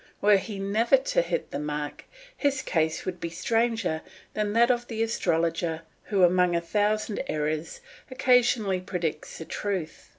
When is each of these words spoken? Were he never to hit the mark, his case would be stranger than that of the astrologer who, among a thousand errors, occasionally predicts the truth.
Were 0.19 0.37
he 0.37 0.57
never 0.57 0.97
to 0.97 1.21
hit 1.21 1.51
the 1.51 1.59
mark, 1.59 2.05
his 2.35 2.63
case 2.63 3.05
would 3.05 3.19
be 3.19 3.29
stranger 3.29 4.01
than 4.33 4.53
that 4.53 4.71
of 4.71 4.87
the 4.87 5.03
astrologer 5.03 5.83
who, 6.05 6.23
among 6.23 6.55
a 6.55 6.59
thousand 6.61 7.21
errors, 7.27 7.81
occasionally 8.09 8.79
predicts 8.81 9.37
the 9.37 9.45
truth. 9.45 10.09